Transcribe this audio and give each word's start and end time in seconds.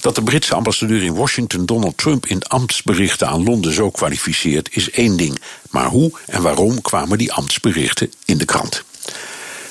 Dat 0.00 0.14
de 0.14 0.22
Britse 0.22 0.54
ambassadeur 0.54 1.02
in 1.02 1.14
Washington 1.14 1.66
Donald 1.66 1.96
Trump 1.96 2.26
in 2.26 2.42
ambtsberichten 2.42 3.28
aan 3.28 3.44
Londen 3.44 3.72
zo 3.72 3.90
kwalificeert 3.90 4.68
is 4.76 4.90
één 4.90 5.16
ding. 5.16 5.40
Maar 5.70 5.86
hoe 5.86 6.12
en 6.26 6.42
waarom 6.42 6.80
kwamen 6.80 7.18
die 7.18 7.32
ambtsberichten 7.32 8.12
in 8.24 8.38
de 8.38 8.44
krant? 8.44 8.84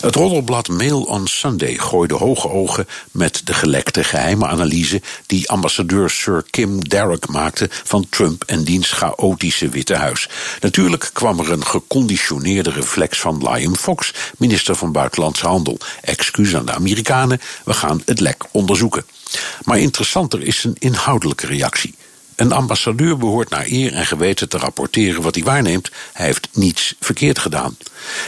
Het 0.00 0.14
roddelblad 0.14 0.68
Mail 0.68 1.02
on 1.02 1.26
Sunday 1.26 1.74
gooide 1.74 2.14
hoge 2.14 2.48
ogen 2.48 2.86
met 3.10 3.40
de 3.44 3.54
gelekte 3.54 4.04
geheime 4.04 4.46
analyse 4.46 5.02
die 5.26 5.50
ambassadeur 5.50 6.10
Sir 6.10 6.44
Kim 6.50 6.88
Darroch 6.88 7.28
maakte 7.28 7.68
van 7.70 8.06
Trump 8.08 8.44
en 8.44 8.64
diens 8.64 8.92
chaotische 8.92 9.68
Witte 9.68 9.94
Huis. 9.94 10.28
Natuurlijk 10.60 11.10
kwam 11.12 11.38
er 11.38 11.50
een 11.50 11.66
geconditioneerde 11.66 12.70
reflex 12.70 13.20
van 13.20 13.48
Liam 13.50 13.76
Fox, 13.76 14.12
minister 14.36 14.74
van 14.74 14.92
Buitenlandse 14.92 15.46
Handel. 15.46 15.78
Excuus 16.02 16.56
aan 16.56 16.66
de 16.66 16.72
Amerikanen, 16.72 17.40
we 17.64 17.72
gaan 17.72 18.02
het 18.04 18.20
lek 18.20 18.44
onderzoeken. 18.50 19.04
Maar 19.64 19.78
interessanter 19.78 20.42
is 20.42 20.60
zijn 20.60 20.74
inhoudelijke 20.78 21.46
reactie. 21.46 21.94
Een 22.34 22.52
ambassadeur 22.52 23.16
behoort 23.16 23.50
naar 23.50 23.66
eer 23.66 23.92
en 23.92 24.06
geweten 24.06 24.48
te 24.48 24.58
rapporteren 24.58 25.22
wat 25.22 25.34
hij 25.34 25.44
waarneemt. 25.44 25.90
Hij 26.12 26.26
heeft 26.26 26.48
niets 26.52 26.94
verkeerd 27.00 27.38
gedaan. 27.38 27.76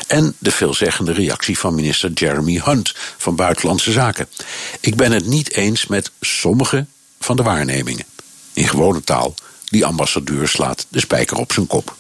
En 0.07 0.35
de 0.39 0.51
veelzeggende 0.51 1.13
reactie 1.13 1.59
van 1.59 1.75
minister 1.75 2.13
Jeremy 2.13 2.61
Hunt 2.65 2.95
van 3.17 3.37
Buitenlandse 3.37 3.93
Zaken. 3.93 4.29
Ik 4.81 4.97
ben 4.97 5.13
het 5.13 5.27
niet 5.27 5.53
eens 5.53 5.87
met 5.87 6.11
sommige 6.21 6.87
van 7.21 7.37
de 7.37 7.43
waarnemingen. 7.43 8.05
In 8.53 8.69
gewone 8.69 9.05
taal, 9.05 9.35
die 9.65 9.87
ambassadeur 9.87 10.49
slaat 10.49 10.87
de 10.89 11.01
spijker 11.01 11.37
op 11.37 11.53
zijn 11.53 11.67
kop. 11.67 11.97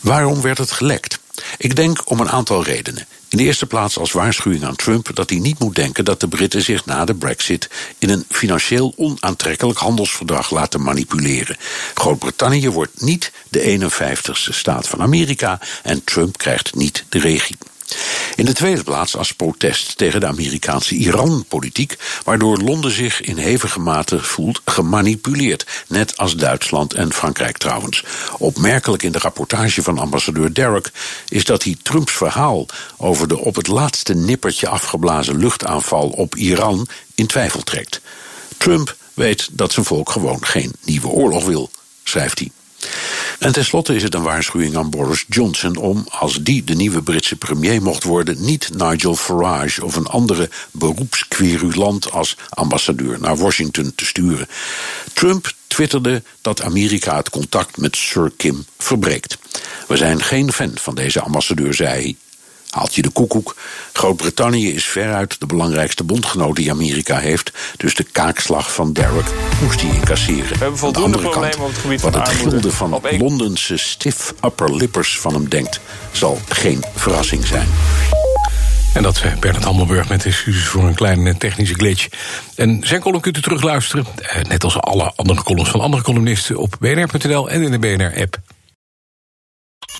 Waarom 0.00 0.40
werd 0.40 0.58
het 0.58 0.70
gelekt? 0.70 1.18
Ik 1.58 1.76
denk 1.76 2.10
om 2.10 2.20
een 2.20 2.30
aantal 2.30 2.64
redenen. 2.64 3.06
In 3.36 3.42
de 3.42 3.48
eerste 3.48 3.66
plaats 3.66 3.98
als 3.98 4.12
waarschuwing 4.12 4.64
aan 4.64 4.76
Trump 4.76 5.10
dat 5.14 5.30
hij 5.30 5.38
niet 5.38 5.58
moet 5.58 5.74
denken 5.74 6.04
dat 6.04 6.20
de 6.20 6.28
Britten 6.28 6.62
zich 6.62 6.84
na 6.84 7.04
de 7.04 7.14
Brexit 7.14 7.70
in 7.98 8.10
een 8.10 8.24
financieel 8.28 8.92
onaantrekkelijk 8.96 9.78
handelsverdrag 9.78 10.50
laten 10.50 10.82
manipuleren. 10.82 11.56
Groot-Brittannië 11.94 12.70
wordt 12.70 13.00
niet 13.02 13.32
de 13.48 13.78
51ste 13.78 14.54
staat 14.54 14.88
van 14.88 15.00
Amerika 15.00 15.60
en 15.82 16.04
Trump 16.04 16.38
krijgt 16.38 16.74
niet 16.74 17.04
de 17.08 17.18
regie. 17.18 17.56
In 18.36 18.44
de 18.44 18.52
tweede 18.52 18.82
plaats 18.82 19.16
als 19.16 19.32
protest 19.32 19.96
tegen 19.96 20.20
de 20.20 20.26
Amerikaanse 20.26 20.94
Iran-politiek, 20.94 21.96
waardoor 22.24 22.58
Londen 22.58 22.90
zich 22.90 23.20
in 23.20 23.36
hevige 23.36 23.80
mate 23.80 24.22
voelt 24.22 24.60
gemanipuleerd, 24.64 25.66
net 25.88 26.16
als 26.16 26.36
Duitsland 26.36 26.94
en 26.94 27.12
Frankrijk 27.12 27.58
trouwens. 27.58 28.04
Opmerkelijk 28.38 29.02
in 29.02 29.12
de 29.12 29.18
rapportage 29.18 29.82
van 29.82 29.98
ambassadeur 29.98 30.54
Derrick 30.54 30.90
is 31.28 31.44
dat 31.44 31.62
hij 31.62 31.76
Trumps 31.82 32.12
verhaal 32.12 32.66
over 32.96 33.28
de 33.28 33.38
op 33.38 33.56
het 33.56 33.66
laatste 33.66 34.14
nippertje 34.14 34.68
afgeblazen 34.68 35.38
luchtaanval 35.38 36.08
op 36.08 36.34
Iran 36.36 36.88
in 37.14 37.26
twijfel 37.26 37.62
trekt. 37.62 38.00
Trump 38.56 38.96
weet 39.14 39.48
dat 39.52 39.72
zijn 39.72 39.86
volk 39.86 40.10
gewoon 40.10 40.44
geen 40.44 40.72
nieuwe 40.84 41.08
oorlog 41.08 41.44
wil, 41.44 41.70
schrijft 42.04 42.38
hij. 42.38 42.50
En 43.38 43.52
tenslotte 43.52 43.94
is 43.94 44.02
het 44.02 44.14
een 44.14 44.22
waarschuwing 44.22 44.76
aan 44.76 44.90
Boris 44.90 45.24
Johnson 45.28 45.76
om, 45.76 46.06
als 46.08 46.42
die 46.42 46.64
de 46.64 46.74
nieuwe 46.74 47.02
Britse 47.02 47.36
premier 47.36 47.82
mocht 47.82 48.04
worden, 48.04 48.44
niet 48.44 48.70
Nigel 48.76 49.16
Farage 49.16 49.84
of 49.84 49.96
een 49.96 50.06
andere 50.06 50.50
beroepsquerulant 50.70 52.10
als 52.10 52.36
ambassadeur 52.48 53.20
naar 53.20 53.36
Washington 53.36 53.92
te 53.94 54.04
sturen. 54.04 54.48
Trump 55.12 55.52
twitterde 55.66 56.22
dat 56.40 56.62
Amerika 56.62 57.16
het 57.16 57.30
contact 57.30 57.76
met 57.76 57.96
Sir 57.96 58.32
Kim 58.36 58.64
verbreekt. 58.78 59.38
We 59.88 59.96
zijn 59.96 60.22
geen 60.22 60.52
fan 60.52 60.72
van 60.74 60.94
deze 60.94 61.20
ambassadeur, 61.20 61.74
zei 61.74 61.88
hij. 61.88 62.16
Haalt 62.76 62.94
je 62.94 63.02
de 63.02 63.10
koekoek. 63.10 63.56
Groot-Brittannië 63.92 64.74
is 64.74 64.84
veruit 64.84 65.40
de 65.40 65.46
belangrijkste 65.46 66.04
bondgenoot 66.04 66.56
die 66.56 66.70
Amerika 66.70 67.18
heeft. 67.18 67.52
Dus 67.76 67.94
de 67.94 68.04
kaakslag 68.04 68.74
van 68.74 68.92
Derrick 68.92 69.26
moest 69.62 69.80
hij 69.80 69.90
incasseren. 69.94 70.48
We 70.48 70.58
hebben 70.58 70.78
voldoende 70.78 71.18
problemen 71.18 71.60
op 71.60 71.68
het 71.68 71.78
gebied 71.78 72.00
van 72.00 72.12
Wat 72.12 72.20
het 72.20 72.28
armoede. 72.28 72.50
gilde 72.50 72.76
van 72.76 72.92
Op 72.92 73.10
Londense 73.18 73.76
stiff 73.76 74.34
upper 74.44 74.76
lippers 74.76 75.18
van 75.18 75.34
hem 75.34 75.48
denkt, 75.48 75.80
zal 76.12 76.38
geen 76.48 76.84
verrassing 76.94 77.46
zijn. 77.46 77.68
En 78.94 79.02
dat 79.02 79.20
eh, 79.20 79.36
Bernard 79.40 79.64
Hammelburg 79.64 80.08
met 80.08 80.24
excuses 80.24 80.66
voor 80.66 80.84
een 80.84 80.94
kleine 80.94 81.36
technische 81.36 81.74
glitch. 81.74 82.08
En 82.54 82.80
zijn 82.84 83.00
column 83.00 83.20
kunt 83.20 83.36
u 83.36 83.40
terugluisteren, 83.40 84.06
eh, 84.16 84.42
net 84.42 84.64
als 84.64 84.80
alle 84.80 85.12
andere 85.16 85.42
columns 85.42 85.70
van 85.70 85.80
andere 85.80 86.02
columnisten... 86.02 86.56
op 86.56 86.76
bnr.nl 86.80 87.50
en 87.50 87.62
in 87.62 87.70
de 87.70 87.78
BNR-app. 87.78 88.38